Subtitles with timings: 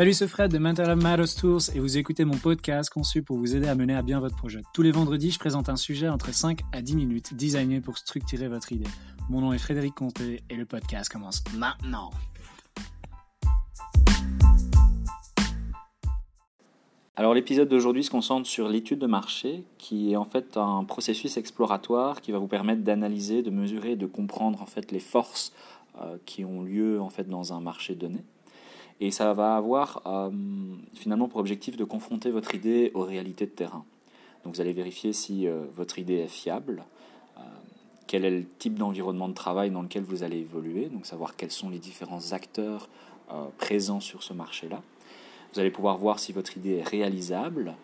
[0.00, 3.54] Salut, c'est Fred de Mental Matters Tours et vous écoutez mon podcast conçu pour vous
[3.54, 4.62] aider à mener à bien votre projet.
[4.72, 8.48] Tous les vendredis, je présente un sujet entre 5 à 10 minutes designé pour structurer
[8.48, 8.88] votre idée.
[9.28, 12.08] Mon nom est Frédéric Comté et le podcast commence maintenant.
[17.14, 21.36] Alors l'épisode d'aujourd'hui se concentre sur l'étude de marché, qui est en fait un processus
[21.36, 25.52] exploratoire qui va vous permettre d'analyser, de mesurer, de comprendre en fait les forces
[26.00, 28.24] euh, qui ont lieu en fait dans un marché donné.
[29.00, 30.30] Et ça va avoir euh,
[30.94, 33.84] finalement pour objectif de confronter votre idée aux réalités de terrain.
[34.44, 36.84] Donc vous allez vérifier si euh, votre idée est fiable,
[37.38, 37.40] euh,
[38.06, 41.50] quel est le type d'environnement de travail dans lequel vous allez évoluer, donc savoir quels
[41.50, 42.88] sont les différents acteurs
[43.58, 44.82] présents sur ce marché-là.
[45.54, 47.76] Vous allez pouvoir voir si votre idée est réalisable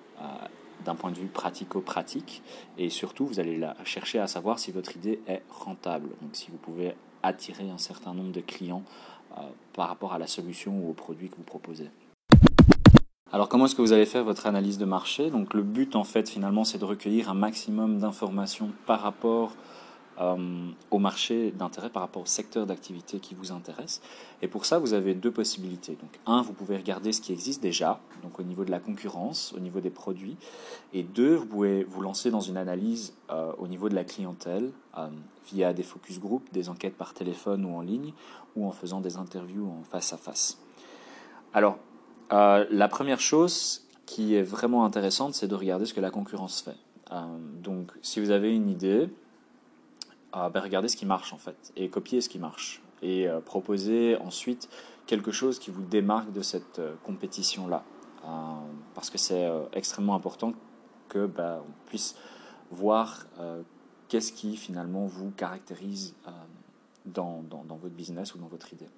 [0.85, 2.43] d'un point de vue pratico-pratique
[2.79, 6.57] et surtout vous allez chercher à savoir si votre idée est rentable, donc si vous
[6.57, 8.83] pouvez attirer un certain nombre de clients
[9.75, 11.89] par rapport à la solution ou au produit que vous proposez.
[13.33, 15.31] Alors comment est-ce que vous allez faire votre analyse de marché?
[15.31, 19.53] Donc le but en fait finalement c'est de recueillir un maximum d'informations par rapport
[20.19, 24.01] euh, au marché d'intérêt par rapport au secteur d'activité qui vous intéresse.
[24.41, 25.93] Et pour ça, vous avez deux possibilités.
[26.01, 29.53] Donc, un, vous pouvez regarder ce qui existe déjà, donc au niveau de la concurrence,
[29.55, 30.37] au niveau des produits.
[30.95, 34.71] Et deux, vous pouvez vous lancer dans une analyse euh, au niveau de la clientèle
[34.97, 35.09] euh,
[35.53, 38.15] via des focus group, des enquêtes par téléphone ou en ligne,
[38.57, 40.59] ou en faisant des interviews en face à face.
[41.53, 41.79] Alors,
[42.31, 46.77] la première chose qui est vraiment intéressante, c'est de regarder ce que la concurrence fait.
[47.63, 49.09] donc, si vous avez une idée,
[50.53, 54.17] ben, regarder ce qui marche en fait et copier ce qui marche et euh, proposer
[54.17, 54.69] ensuite
[55.07, 57.85] quelque chose qui vous démarque de cette euh, compétition là
[58.25, 58.29] euh,
[58.95, 60.53] parce que c'est extrêmement important
[61.09, 62.17] que ben, on puisse
[62.73, 63.27] voir
[64.09, 66.15] qu'est-ce qui finalement vous caractérise
[67.05, 68.89] dans, votre business ou dans votre idée.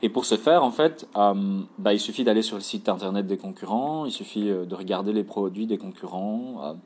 [0.00, 3.36] Et pour ce faire, en fait, ben, il suffit d'aller sur le site internet des
[3.36, 6.78] concurrents, il suffit de regarder les produits des concurrents,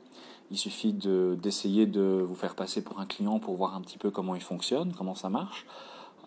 [0.49, 4.11] il suffit d'essayer de, vous faire passer pour un client pour voir un petit peu
[4.11, 5.65] comment il fonctionne, comment ça marche.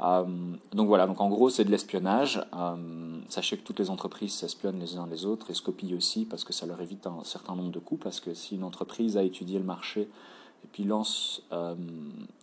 [0.03, 0.25] Euh,
[0.73, 2.43] donc voilà, donc en gros c'est de l'espionnage.
[2.55, 5.63] Euh, sachez que toutes les entreprises s'espionnent les uns les autres et se
[5.95, 7.97] aussi parce que ça leur évite un certain nombre de coûts.
[7.97, 11.75] Parce que si une entreprise a étudié le marché et puis lance euh,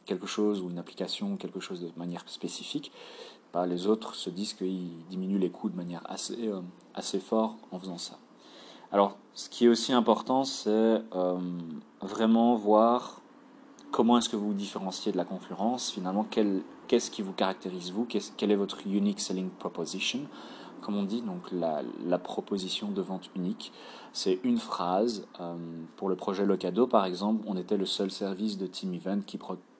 [0.05, 2.91] quelque chose ou une application, quelque chose de manière spécifique,
[3.53, 6.49] bah, les autres se disent qu'ils diminuent les coûts de manière assez,
[6.93, 8.17] assez fort en faisant ça.
[8.91, 11.37] Alors, ce qui est aussi important, c'est euh,
[12.01, 13.21] vraiment voir
[13.91, 15.91] comment est-ce que vous vous différenciez de la concurrence.
[15.91, 16.25] Finalement,
[16.87, 18.07] qu'est-ce qui vous caractérise vous?
[18.37, 20.21] Quelle est votre unique selling proposition?
[20.81, 23.73] Comme on dit, donc la, proposition de vente unique,
[24.13, 25.27] c'est une phrase.
[25.41, 25.55] Euh,
[25.97, 29.37] pour le projet Locado, par exemple, on était le seul service de Team Event qui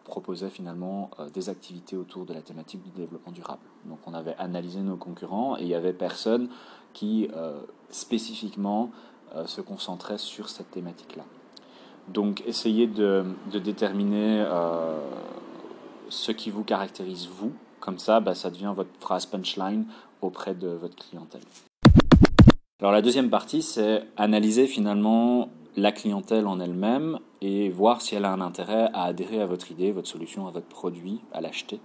[0.08, 3.62] proposait finalement euh, des activités autour de la thématique du développement durable.
[3.86, 6.50] Donc on avait analysé nos concurrents et il y avait personne
[6.94, 7.60] qui euh,
[7.90, 8.90] spécifiquement
[9.36, 11.24] euh, se concentrait sur cette thématique-là.
[12.08, 14.46] Donc essayez de, déterminer
[16.08, 17.52] ce qui vous caractérise vous,
[17.82, 19.86] comme ça bah, ça devient votre phrase punchline
[20.22, 21.42] auprès de votre clientèle.
[22.80, 28.26] Alors la deuxième partie, c'est analyser finalement la clientèle en elle-même et voir si elle
[28.26, 31.80] a un intérêt à adhérer à votre idée, votre solution, à votre produit, à l'acheter.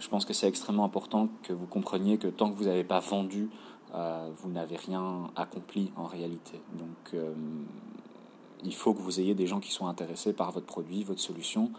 [0.00, 2.98] je pense que c'est extrêmement important que vous compreniez que tant que vous n'avez pas
[2.98, 3.50] vendu
[3.94, 6.60] euh, vous n'avez rien accompli en réalité.
[6.74, 7.32] Donc euh,
[8.62, 11.70] il faut que vous ayez des gens qui sont intéressés par votre produit, votre solution,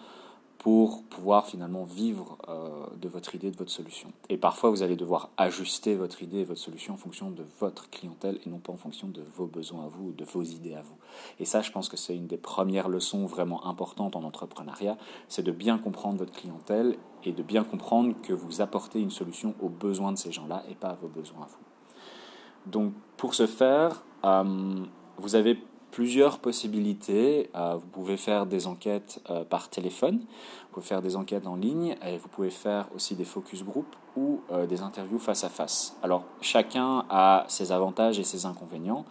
[0.60, 4.12] pour pouvoir finalement vivre euh, de votre idée, de votre solution.
[4.28, 7.90] Et parfois, vous allez devoir ajuster votre idée et votre solution en fonction de votre
[7.90, 10.76] clientèle et non pas en fonction de vos besoins à vous ou de vos idées
[10.76, 10.98] à vous.
[11.40, 14.98] Et ça, je pense que c'est une des premières leçons vraiment importantes en entrepreneuriat,
[15.30, 19.56] c'est de bien comprendre votre clientèle et de bien comprendre que vous apportez une solution
[19.62, 22.70] aux besoins de ces gens-là et pas à vos besoins à vous.
[22.70, 24.84] Donc pour ce faire, euh,
[25.18, 25.58] vous avez
[25.92, 27.50] plusieurs possibilités.
[27.56, 31.56] Euh, vous pouvez faire des enquêtes euh, par téléphone, vous pouvez faire des enquêtes en
[31.56, 35.96] ligne et vous pouvez faire aussi des focus group ou des interviews face à face.
[36.04, 39.06] Alors chacun a ses avantages et ses inconvénients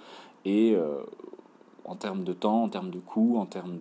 [0.45, 0.77] et
[1.85, 3.79] en termes de temps, en termes de coût, en termes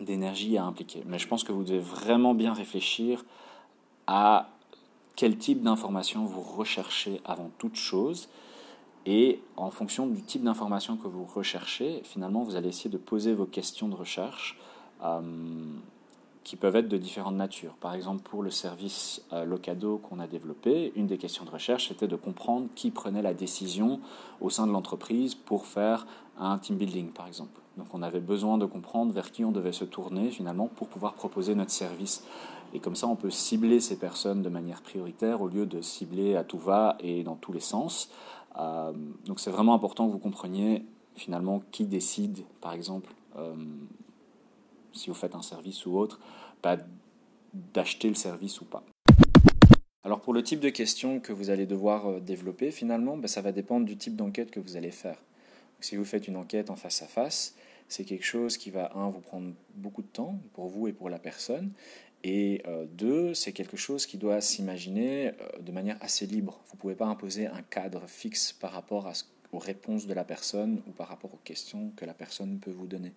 [0.00, 1.02] d'énergie à impliquer.
[1.06, 3.24] Mais je pense que vous devez vraiment bien réfléchir
[4.06, 4.48] à
[5.16, 8.28] quel type d'information vous recherchez avant toute chose.
[9.06, 13.34] Et en fonction du type d'information que vous recherchez, finalement, vous allez essayer de poser
[13.34, 14.58] vos questions de recherche
[15.02, 15.20] euh,
[16.44, 17.74] qui peuvent être de différentes natures.
[17.74, 21.88] Par exemple, pour le service euh, Locado qu'on a développé, une des questions de recherche,
[21.88, 24.00] c'était de comprendre qui prenait la décision
[24.40, 26.06] au sein de l'entreprise pour faire
[26.38, 27.60] un team building, par exemple.
[27.76, 31.14] Donc on avait besoin de comprendre vers qui on devait se tourner finalement pour pouvoir
[31.14, 32.24] proposer notre service.
[32.74, 36.36] Et comme ça, on peut cibler ces personnes de manière prioritaire au lieu de cibler
[36.36, 38.10] à tout va et dans tous les sens.
[38.54, 40.84] Donc c'est vraiment important que vous compreniez
[41.14, 43.12] finalement qui décide, par exemple,
[44.92, 46.20] si vous faites un service ou autre,
[46.62, 46.76] bah,
[47.74, 48.82] d'acheter le service ou pas.
[50.04, 53.40] Alors pour le type de questions que vous allez devoir euh, développer, finalement, bah, ça
[53.40, 55.18] va dépendre du type d'enquête que vous allez faire.
[55.80, 57.54] si vous faites une enquête en face à face,
[57.88, 61.08] c'est quelque chose qui va, un, vous prendre beaucoup de temps pour vous et pour
[61.10, 61.70] la personne,
[62.24, 66.60] et euh, deux, c'est quelque chose qui doit s'imaginer euh, de manière assez libre.
[66.68, 69.12] Vous ne pouvez pas imposer un cadre fixe par rapport
[69.52, 72.86] aux réponses de la personne ou par rapport aux questions que la personne peut vous
[72.86, 73.12] donner.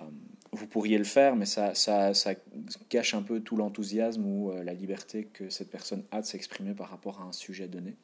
[0.00, 0.04] Euh,
[0.52, 1.72] vous pourriez le faire, mais ça,
[2.88, 6.90] cache un peu tout l'enthousiasme ou la liberté que cette personne a de s'exprimer par
[6.90, 7.94] rapport à un sujet donné.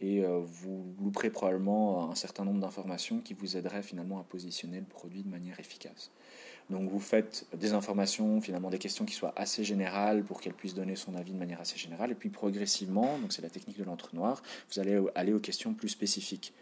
[0.00, 4.78] Et euh, vous louperez probablement un certain nombre d'informations qui vous aideraient finalement à positionner
[4.78, 6.10] le produit de manière efficace.
[6.70, 10.74] Donc vous faites des informations, finalement des questions qui soient assez générales pour qu'elle puisse
[10.74, 12.12] donner son avis de manière assez générale.
[12.12, 15.88] Et puis progressivement, donc c'est la technique de l'entre-noir, vous allez aller aux questions plus
[15.88, 16.52] spécifiques.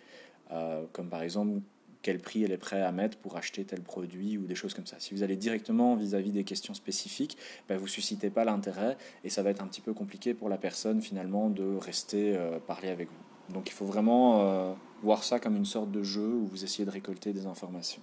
[0.92, 1.60] comme par exemple,
[2.06, 4.86] quel prix elle est prête à mettre pour acheter tel produit ou des choses comme
[4.86, 4.94] ça.
[5.00, 7.36] Si vous allez directement vis-à-vis des questions spécifiques,
[7.68, 10.56] ben vous suscitez pas l'intérêt et ça va être un petit peu compliqué pour la
[10.56, 13.54] personne finalement de rester euh, parler avec vous.
[13.54, 14.72] Donc il faut vraiment euh,
[15.02, 18.02] voir ça comme une sorte de jeu où vous essayez de récolter des informations.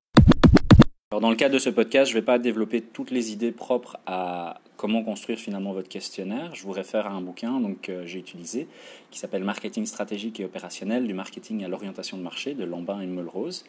[1.09, 3.99] Dans le cadre de ce podcast, je ne vais pas développer toutes les idées propres
[4.05, 6.53] à comment construire finalement votre questionnaire.
[6.55, 8.67] Je vous réfère à un bouquin donc euh, j'ai utilisé
[9.11, 13.05] qui s'appelle Marketing stratégique et opérationnel du marketing à l'orientation de marché de Lambin et
[13.05, 13.65] Melrose.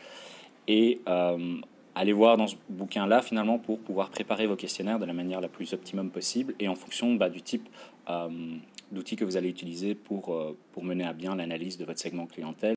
[0.66, 1.56] Et euh,
[1.94, 5.48] allez voir dans ce bouquin-là finalement pour pouvoir préparer vos questionnaires de la manière la
[5.48, 7.68] plus optimum possible et en fonction bah, du type
[8.08, 8.28] euh,
[8.92, 10.32] d'outils que vous allez utiliser pour
[10.82, 12.74] mener à bien l'analyse de votre segment clientèle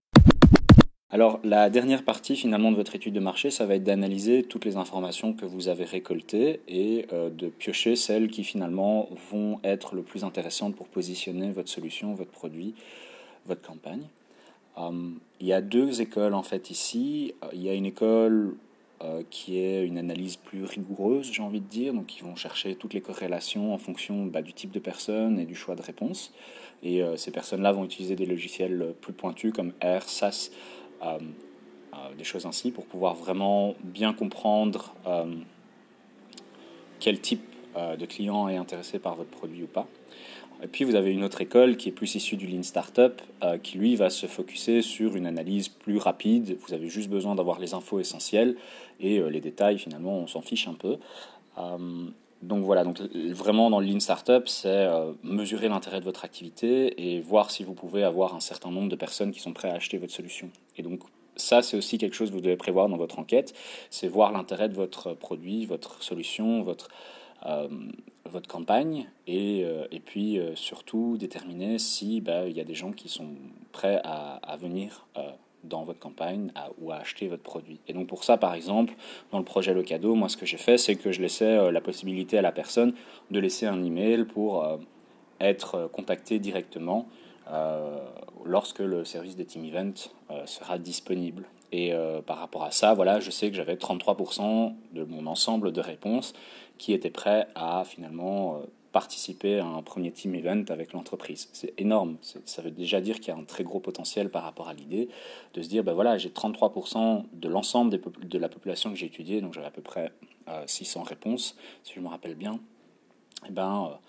[1.10, 4.66] alors la dernière partie finalement de votre étude de marché, ça va être d'analyser toutes
[4.66, 9.96] les informations que vous avez récoltées et euh, de piocher celles qui finalement vont être
[9.96, 12.76] le plus intéressantes pour positionner votre solution, votre produit,
[13.46, 14.04] votre campagne.
[14.76, 17.34] Hum, il y a deux écoles en fait ici.
[17.54, 18.56] Il y a une école
[19.04, 21.94] euh, qui est une analyse plus rigoureuse, j'ai envie de dire.
[21.94, 25.46] Donc, ils vont chercher toutes les corrélations en fonction bah, du type de personne et
[25.46, 26.34] du choix de réponse.
[26.82, 30.50] Et euh, ces personnes-là vont utiliser des logiciels plus pointus comme R, SAS,
[32.18, 35.36] des choses ainsi pour pouvoir vraiment bien comprendre euh,
[37.00, 37.44] quel type
[37.76, 39.88] de client est intéressé par votre produit ou pas.
[40.64, 43.22] Et puis vous avez une autre école qui est plus issue du Lean Startup,
[43.62, 46.58] qui lui va se focuser sur une analyse plus rapide.
[46.66, 48.56] Vous avez juste besoin d'avoir les infos essentielles
[49.00, 50.98] et les détails finalement on s'en fiche un peu.
[52.42, 53.02] Donc voilà, donc
[53.32, 54.88] vraiment dans le Lean Startup, c'est
[55.24, 58.96] mesurer l'intérêt de votre activité et voir si vous pouvez avoir un certain nombre de
[58.96, 60.50] personnes qui sont prêtes à acheter votre solution.
[60.78, 61.02] Et donc,
[61.38, 63.54] ça, c'est aussi quelque chose que vous devez prévoir dans votre enquête,
[63.90, 66.90] c'est voir l'intérêt de votre produit, votre solution, votre,
[67.46, 67.68] euh,
[68.26, 72.76] votre campagne, et, euh, et puis euh, surtout déterminer si bah, il y a des
[72.76, 73.36] gens qui sont
[73.72, 75.08] prêts à venir
[75.68, 77.80] dans votre campagne ou à acheter votre produit.
[77.88, 78.94] Et donc pour ça, par exemple,
[79.32, 81.82] dans le projet Le Cadeau, moi ce que j'ai fait, c'est que je laissais la
[81.82, 82.94] possibilité à la personne
[83.32, 84.66] de laisser un email pour
[85.40, 87.08] être contacté directement
[87.52, 88.00] euh,
[88.46, 89.94] lorsque le service de Team Event
[90.32, 91.46] euh, sera disponible.
[91.72, 95.72] Et euh, par rapport à ça, voilà, je sais que j'avais 33% de mon ensemble
[95.72, 96.34] de réponses
[96.78, 98.62] qui étaient prêts à finalement
[98.92, 101.50] participer à un premier team event avec l'entreprise.
[101.54, 102.18] C'est énorme.
[102.46, 105.10] Ça veut déjà dire qu'il y a un très gros potentiel par rapport à l'idée
[105.54, 109.42] de se dire, ben voilà, j'ai 33% de l'ensemble de la population que j'ai étudiée,
[109.42, 110.12] donc j'avais à peu près
[110.66, 112.54] 600 réponses, si je me rappelle bien.
[113.44, 114.00] Et eh ben,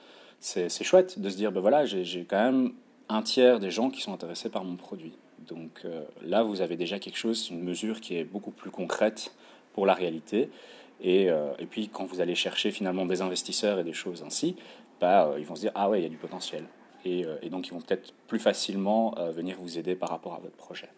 [0.41, 2.73] c'est chouette de se dire, ben voilà, j'ai quand même
[3.09, 5.13] un tiers des gens qui sont intéressés par mon produit.
[5.47, 9.33] Donc euh, là, vous avez déjà quelque chose, une mesure qui est beaucoup plus concrète
[9.73, 10.51] pour la réalité.
[11.01, 14.57] Et, euh, et puis quand vous allez chercher finalement des investisseurs et des choses ainsi,
[15.01, 16.65] bah, euh, ils vont se dire ah ouais, il y a du potentiel.
[17.05, 20.57] Et, et donc ils vont peut-être plus facilement venir vous aider par rapport à votre
[20.57, 20.89] projet.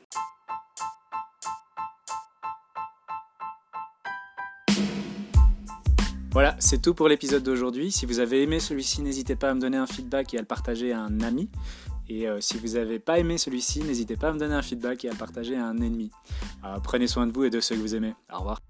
[6.33, 7.91] Voilà, c'est tout pour l'épisode d'aujourd'hui.
[7.91, 10.47] Si vous avez aimé celui-ci, n'hésitez pas à me donner un feedback et à le
[10.47, 11.51] partager à un ami.
[12.09, 15.05] Et euh, si vous n'avez pas aimé celui-ci, n'hésitez pas à me donner un feedback
[15.05, 16.11] et à le partager à un ennemi.
[16.65, 18.15] Euh, prenez soin de vous et de ceux que vous aimez.
[18.33, 18.61] Au revoir.